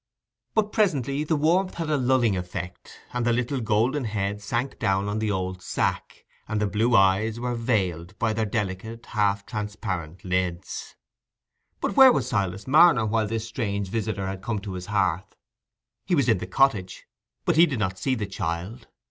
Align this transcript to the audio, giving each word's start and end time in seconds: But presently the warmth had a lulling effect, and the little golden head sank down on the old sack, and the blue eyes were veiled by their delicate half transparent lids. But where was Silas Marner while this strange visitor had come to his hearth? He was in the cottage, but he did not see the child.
But 0.55 0.71
presently 0.71 1.23
the 1.23 1.35
warmth 1.35 1.75
had 1.75 1.91
a 1.91 1.95
lulling 1.95 2.35
effect, 2.35 2.99
and 3.13 3.23
the 3.23 3.31
little 3.31 3.59
golden 3.61 4.05
head 4.05 4.41
sank 4.41 4.79
down 4.79 5.07
on 5.07 5.19
the 5.19 5.29
old 5.29 5.61
sack, 5.61 6.25
and 6.47 6.59
the 6.59 6.65
blue 6.65 6.95
eyes 6.95 7.39
were 7.39 7.53
veiled 7.53 8.17
by 8.17 8.33
their 8.33 8.47
delicate 8.47 9.05
half 9.05 9.45
transparent 9.45 10.25
lids. 10.25 10.95
But 11.79 11.95
where 11.95 12.11
was 12.11 12.27
Silas 12.27 12.65
Marner 12.65 13.05
while 13.05 13.27
this 13.27 13.45
strange 13.47 13.89
visitor 13.89 14.25
had 14.25 14.41
come 14.41 14.57
to 14.61 14.73
his 14.73 14.87
hearth? 14.87 15.35
He 16.07 16.15
was 16.15 16.27
in 16.27 16.39
the 16.39 16.47
cottage, 16.47 17.05
but 17.45 17.55
he 17.55 17.67
did 17.67 17.77
not 17.77 17.99
see 17.99 18.15
the 18.15 18.25
child. 18.25 18.87